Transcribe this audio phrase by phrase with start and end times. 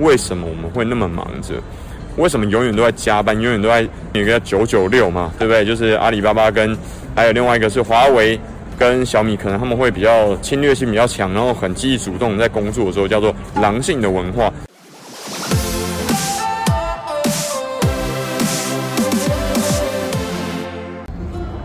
[0.00, 1.54] 为什么我们会那么忙着？
[2.16, 5.64] 为什么永远都在加班，永远都在有个九九六嘛，对不对？
[5.64, 6.76] 就是阿里巴巴跟
[7.14, 8.38] 还有另外一个是华为
[8.78, 14.52] 跟小米，可能他们会比较侵略性比较强，然后很积极主动在工作的时候，叫做狼性的文化。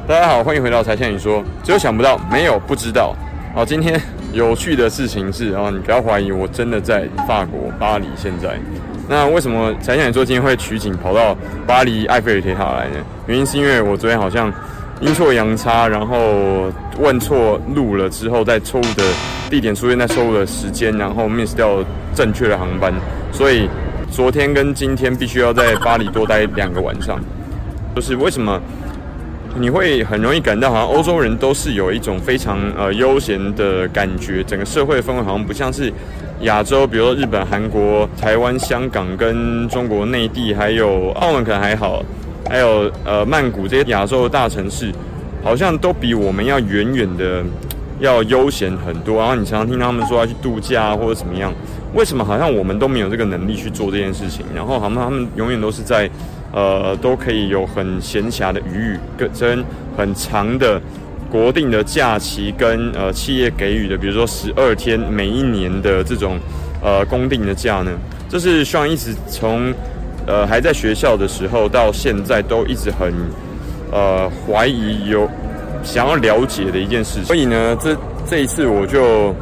[0.08, 3.16] 大家好，欢迎回到柴 Sean 你说，只有想不到，没有不知道。
[3.56, 4.00] 好，今天
[4.36, 8.60] 有趣的事情是啊，你不要怀疑，我真的在法国巴黎现在。
[9.08, 11.34] 那为什么才想说今天会取景跑到
[11.66, 12.98] 巴黎埃菲尔铁塔来呢？
[13.28, 14.52] 原因是因为我昨天好像
[15.00, 19.06] 阴错阳差，然后问错路了之后，在错误的
[19.50, 21.82] 地点出现在错误的时间，然后 miss 掉
[22.14, 22.94] 正确的航班，
[23.32, 23.70] 所以
[24.12, 27.18] 昨天跟今天必须要在巴黎多待两个晚上。
[27.96, 28.60] 就是为什么
[29.58, 35.92] 你会很容易感到好像欧洲人都是有一种非常呃悠闲的感觉，整个社会氛围好像不像是。
[36.42, 42.04] 亚洲，比如说日本、韩国、台湾、香港跟中国内地，还有澳门可能还好，
[42.50, 44.92] 还有呃曼谷这些亚洲的大城市，
[45.42, 47.42] 好像都比我们要远远的
[48.00, 49.18] 要悠闲很多。
[49.18, 51.54] 然后你常常听他们说要去度假或者怎么样，
[51.96, 54.46] 为什么好像我们都没有这个能力去做这件事情？
[54.54, 56.08] 然后好像他们永远都是在
[56.54, 59.66] 呃都可以有很闲暇的余裕跟
[59.98, 60.80] 很长的。
[61.28, 66.40] 国定的假期跟呃企业给予的，比如说十二天每一年的这种
[66.82, 67.92] 呃公定的假呢，
[68.30, 69.74] 这是希望一直从
[70.28, 73.12] 呃还在学校的时候到现在都一直很
[73.92, 75.28] 呃怀疑有
[75.84, 77.26] 想要了解的一件事情。
[77.26, 79.36] 所以呢，这这一次我就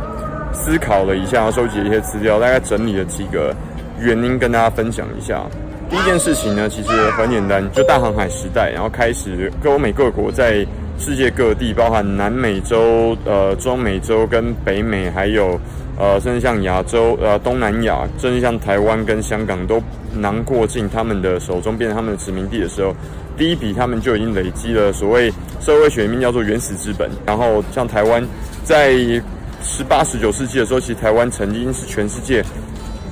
[0.53, 3.53] 思考了一下，收集了一些资料，大概整理了几个
[3.99, 5.43] 原因跟大家分享一下。
[5.89, 10.65] 第一件事情呢，其实很简单，就大航海时代，然后开始欧美各国在。
[10.99, 15.59] 世界各地，包含南美洲、呃中美洲跟北美，还有
[15.97, 19.81] 呃甚至像亚洲、呃东南亚，甚至像台湾跟香港都
[20.15, 22.95] 囊括进他们的手中，变成他们的殖民地的时候，
[23.35, 27.09] 第一笔他们就已经累积了所谓社会学名叫做原始资本。
[27.25, 28.23] 然后像台湾，
[28.63, 28.93] 在
[29.63, 32.43] 十八、十九世纪的时候，其实台湾曾经是全世界。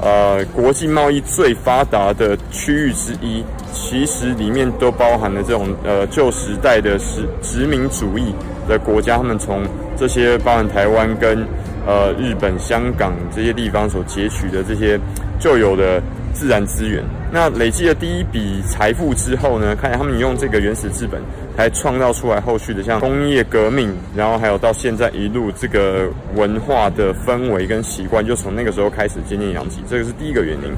[0.03, 8.33] 呃，国际贸易最发达的区域之一，其实里面都包含了这种呃旧时代的殖殖民主义
[8.67, 9.63] 的国家，他们从
[9.95, 11.45] 这些包含台湾跟
[11.85, 14.99] 呃日本、香港这些地方所截取的这些
[15.39, 17.03] 旧有的自然资源。
[17.31, 21.21] 那累积了第一笔财富之后呢，看来他们用这个原始资本。
[21.57, 29.83] 还创造出来后续的像工业革命，然后还有到现在一路这个文化的氛围跟习惯，就从那个时候开始渐渐扬起。
[29.87, 30.71] 这个是第一个原因。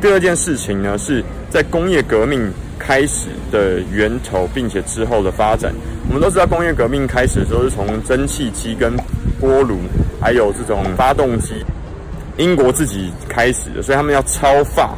[0.00, 5.72] 第二件事情呢，是在工业革命开始的源头，并且之后的发展。
[6.08, 8.96] 我们都知道，工业革命开始的时候是从蒸汽机跟
[9.38, 9.76] 锅炉，
[10.20, 11.54] 还有这种发动机，
[12.36, 14.94] 英国自己开始的，所以他们要超法。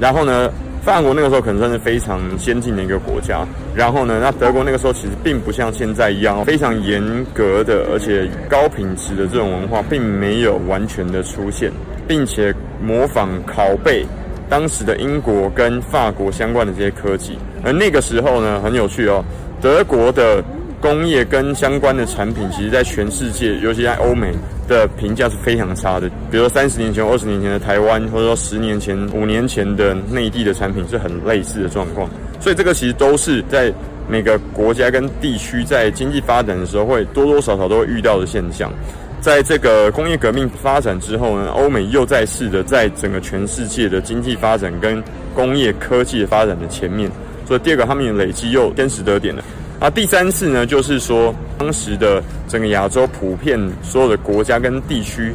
[0.00, 0.50] 然后呢，
[0.84, 7.00] 法国那个时候可能算是非常先进的一个国家，然后呢，那德国那个时候其实并不像现在一样非常严
[7.32, 11.70] 格的，而且高品质的这种文化并没有完全的出现，
[12.08, 14.04] 并且模仿拷贝
[14.48, 17.38] 当时的英国跟法国相关的这些科技。
[17.62, 19.24] 而那个时候呢，很有趣哦，
[19.60, 20.42] 德国的
[20.80, 24.32] 工业跟相关的产品，其实在全世界，尤其在欧美。
[24.68, 32.08] 的评价是非常差的，比如说三十年前、二十年前的台湾，或者说十年前、五年前的内地的产品是很类似的状况，
[32.40, 33.72] 所以这个其实都是在
[34.08, 38.72] 每个国家跟地区在经济发展的时候会多多少少都会遇到的现象。
[39.20, 45.02] 在这个工业革命发展之后呢，欧美又在试着在整个全世界的经济发展跟
[45.34, 47.08] 工业科技发展的前面，
[47.46, 49.44] 所以第二个他们也累积又天时得点了。
[49.82, 55.34] 啊，第三次呢，就是说，当时的整个亚洲普遍所有的国家跟地区，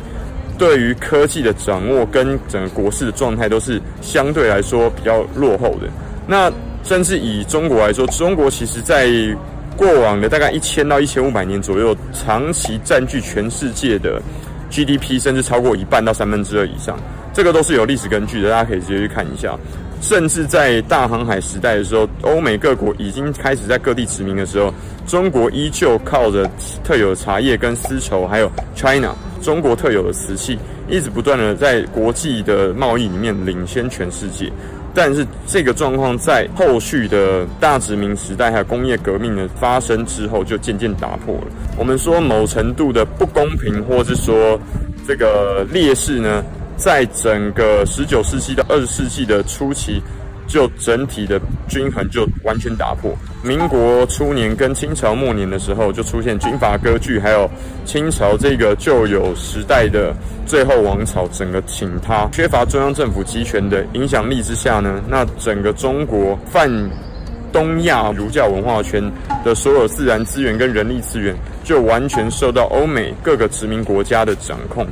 [0.57, 5.89] 对于科技的掌握跟整个国势的状态都是相对来说比较落后的。
[6.25, 6.49] 那
[6.85, 9.09] 甚至以中国来说，中国其实在
[9.75, 14.21] 过往的大概一千到一千五百年左右，长期占据全世界的
[14.71, 16.97] GDP，甚至超过一半到三分之二以上，
[17.33, 19.59] 这个都是有历史根据的，大家可以直接去看一下。
[20.01, 24.73] 甚至在大航海时代的时候，欧美各国已经开始在各地殖民的时候，
[25.05, 26.49] 中国依旧靠着
[26.83, 30.57] 特有的茶叶跟丝绸，还有 China 中国特有的瓷器，
[30.87, 34.51] 一直不断的在国际的贸易里面领先全世界。
[34.93, 41.47] 但是这个状况在后续的大殖民时代还有工业革命的发生之后，就渐渐打破了。
[41.77, 44.59] 我们说某程度的不公平，或是说
[45.07, 46.43] 这个劣势呢？
[46.77, 50.01] 在整个十九世纪到二十世纪的初期，
[50.47, 53.11] 就整体的均衡就完全打破。
[53.43, 57.49] 民国初年跟清朝末年的时候，就出现军阀割据，还有
[57.83, 60.15] 清朝这个旧有时代的
[60.45, 66.69] 最后王朝整个倾塌，缺乏中央政府集权的影响力之下呢，那整个中国泛
[67.51, 69.03] 东亚儒教文化圈
[69.43, 74.85] 的所有自然资源跟人力资源，就完全受到欧美各个殖民国家的掌控。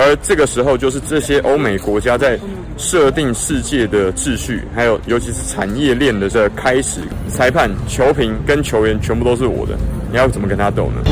[0.00, 2.38] 而这个时候，就是这些欧美国家在
[2.78, 7.00] 设定世界的秩序，还有尤其是产业链的这开始。
[7.28, 9.74] 裁判、球评跟球员全部都是我的，
[10.10, 11.02] 你要怎么跟他斗呢？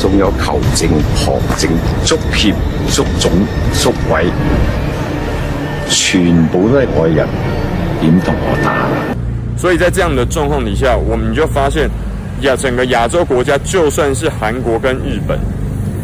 [0.00, 1.70] 仲有球证、旁证、
[2.04, 2.54] 足协、
[2.88, 3.30] 足总、
[3.74, 4.24] 足委，
[5.88, 7.28] 全部都系外人，
[8.00, 8.88] 点同我打？
[9.58, 11.88] 所以在这样的状况底下，我们就发现
[12.40, 15.38] 亚整个亚洲国家，就算是韩国跟日本。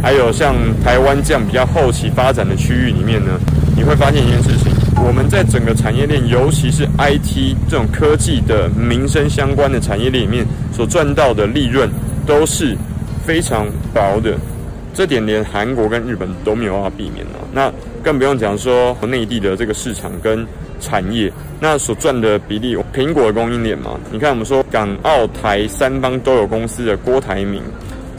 [0.02, 3.38] 还有像台湾这样比较后期发展的区域里面呢，
[3.76, 4.72] 你会发现一件事情：
[5.06, 11.88] 我们在整个产业链，尤其是 IT 这种科技的民生相关的产业链里面，所赚到的利润
[12.26, 12.76] 都是
[13.24, 14.36] 非常薄的。
[14.92, 17.32] 这点连韩国跟日本都没有办法避免了。
[17.52, 20.44] 那更不用讲说内地的这个市场跟
[20.80, 27.62] 产业，那所赚的比例，苹果供应链嘛，你看我们说港澳台三方都有公司的郭台铭。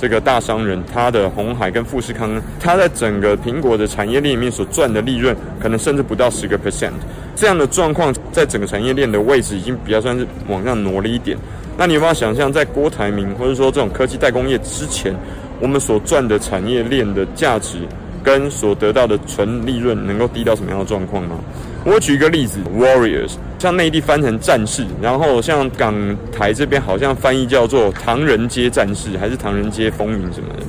[0.01, 6.89] 这个大商人，他的红海跟富士康，他在整个苹果的产业链里面所赚的利润，可能甚至不到十个 percent。
[7.35, 11.37] 这样的状况，在整个产业链的位置已经比较算是往上挪了一点。
[11.77, 15.15] 那你有没有想象，在郭台铭或者说这种科技代工业之前，
[15.59, 17.77] 我们所赚的产业链的价值
[18.23, 21.35] 跟所得到的纯利润，能够低到什么样的状况吗？
[21.83, 25.93] 我举一个例子，Warriors，像内地翻成战士，然后像港
[26.31, 30.63] 台这边好像翻译叫做唐人街战士，还是唐人街风云什么的。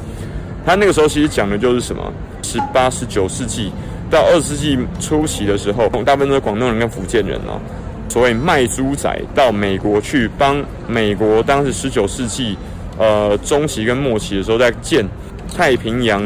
[0.64, 2.12] 他那个时候其实讲的就是什么？
[2.42, 3.70] 十八、十九世纪
[4.10, 7.60] 到二十世纪初期的时候，大部分都是广东人跟福建人哦。
[8.08, 12.56] 所谓卖猪仔到美国去帮美国，当时十九世纪
[12.98, 15.06] 呃中期跟末期的时候，在建
[15.54, 16.22] 太平洋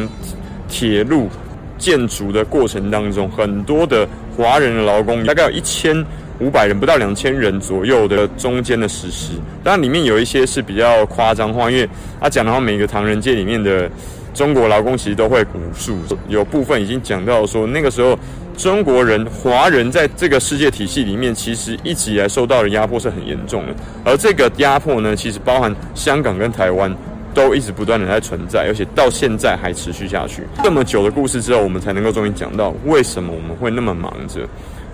[0.68, 1.28] 铁路
[1.78, 4.06] 建筑的过程当中，很多的。
[4.36, 6.04] 华人的劳工大概有一千
[6.40, 9.32] 五百人，不到两千人左右的中间的实施，
[9.64, 11.88] 当然里面有一些是比较夸张化，因为
[12.20, 13.90] 他讲的话，每个唐人街里面的
[14.34, 15.96] 中国劳工其实都会武术，
[16.28, 18.18] 有部分已经讲到说，那个时候
[18.58, 23.74] 中国人、华人在这个世界体系里面，其实一直以来受到的压迫是很严重的，
[24.04, 26.94] 而这个压迫呢，其实包含香港跟台湾。
[27.36, 30.42] 都一直不断的在存在，而且到现在还持续下去。
[30.64, 34.40] 这么久的故事之后，我们才能够终于讲到为什么我们会那么忙着，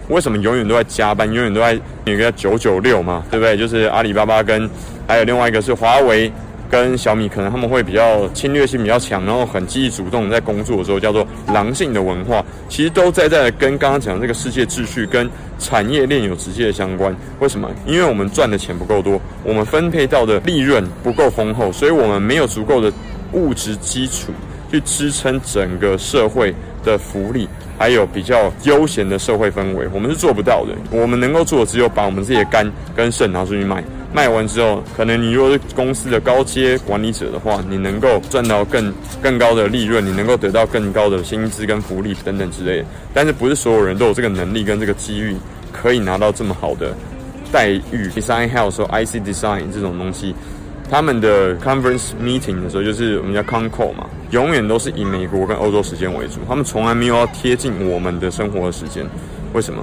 [0.09, 3.57] 为什么永远都在加班，永远都在有个九九六嘛，对不对？
[3.57, 4.69] 就是阿里巴巴跟
[5.07, 6.31] 还有另外一个是华为。
[6.73, 15.29] 跟小米可能他们会比较侵略性比较强，然后很积极主动在工作的时候，叫做狼性的文化，其实都在在跟刚刚讲这个世界秩序跟
[15.59, 17.15] 产业链有直接的相关。
[17.41, 17.71] 为什么？
[17.87, 22.91] 因为我们赚的钱不够多，我们分配到的利润不够丰厚，所以我们没有足够的
[23.33, 24.33] 物质基础
[24.71, 27.47] 去支撑整个社会的福利，
[27.79, 30.73] 还有比较悠闲的社会氛围，我们是做不到的。
[30.91, 32.67] 我们能够做的只有把我们自己的肝
[32.97, 33.85] 跟肾拿出去卖。
[34.15, 38.93] 卖完之后，可能你如果是公司的高阶管理者的话，你能够赚到更
[39.23, 42.85] 更高的利润，你能够得到更高的薪资跟福利等等之类的。
[43.15, 45.35] 但是不是所有人都有这个能力跟这个机遇，
[45.73, 46.95] 可以拿到这么好的
[47.51, 50.35] 待遇？Design House 或 IC Design 这种东西，
[50.91, 59.07] 他们的 Conference Meeting 的时候，就是我们叫 Con Call 嘛，永远都是以美国跟欧洲时间为主，他们从来没有要贴近我们的生活的时间。
[59.55, 59.83] 为什么？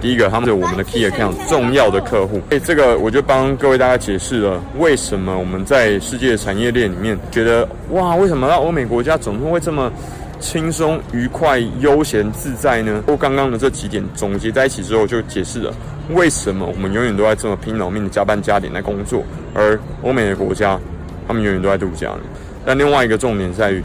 [0.00, 2.40] 第一个，他们是我们的 key account 重要的客户。
[2.50, 9.92] 哎，这个我就帮各位大家解释了，为什么我们在世界产业链里面觉得哇，为什么到欧美国家总是会这么
[10.40, 13.04] 轻松、愉快、悠闲、自在呢？
[13.06, 15.74] 我刚刚的这几点总结在一起之后，就解释了
[16.10, 19.22] 为什么我们永远都在这么拼老命的加班加点来工作，
[19.52, 20.80] 而欧美的国家
[21.28, 22.20] 他们永远都在度假呢。
[22.64, 23.82] 但另外一个重点在于。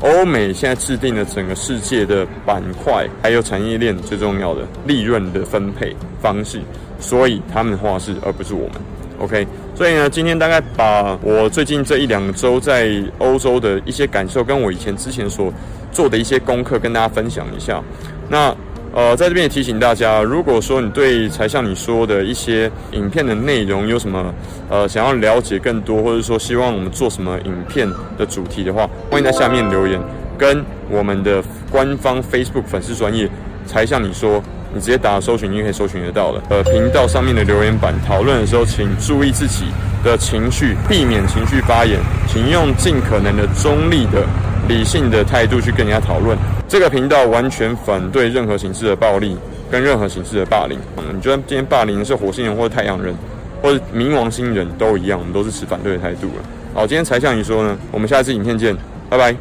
[0.00, 6.60] 欧美现在制定了整个世界的板块，还有产业链最重要的利润的分配方式，
[7.00, 8.72] 所以他们的话是，而不是我们。
[9.18, 15.52] OK，所以呢，今天大概把我最近这一两周在欧洲的一些感受，跟我以前之前所
[15.90, 17.82] 做的一些功课，跟大家分享一下。
[18.28, 18.54] 那。
[18.96, 24.34] 呃，在这边也提醒大家，如果说你对才向你说的一些影片的内容有什么
[24.70, 27.86] 呃想要了解更多，或者说希望我们做什么影片
[28.16, 30.00] 的主题的话，欢迎在下面留言，
[30.38, 33.28] 跟我们的官方 Facebook 粉丝专页
[33.66, 36.42] 才向你说，你直接打搜寻，你就可以搜寻得到了。
[36.48, 39.66] 呃，频道上面的留言板讨论的时候，请注意自己
[40.02, 44.24] 的情绪，避免情绪发言，请用尽可能的中立的
[44.68, 46.36] 理性的态度去跟人家讨论。
[46.68, 49.36] 这个频道完全反对任何形式的暴力
[49.70, 50.78] 跟任何形式的霸凌。
[50.96, 53.14] 嗯，你觉得今天霸凌的是火星人或者太阳人，
[53.62, 56.44] 或者冥王星人都一样，我们都是持反对的态度了。
[56.74, 58.76] 好，今天才向你说呢，我们下次影片见，
[59.08, 59.34] 拜拜。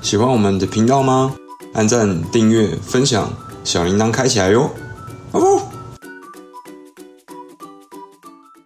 [0.00, 1.34] 喜欢我们的频道吗？
[1.74, 3.28] 按赞、订阅、分享，
[3.64, 4.70] 小铃铛开起来哟！
[5.32, 5.73] 哦。